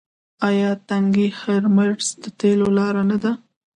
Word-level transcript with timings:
آیا 0.47 0.69
تنګی 0.89 1.27
هرمز 1.39 2.05
د 2.23 2.25
تیلو 2.39 2.67
لاره 2.77 3.03
نه 3.11 3.17
ده؟ 3.23 3.31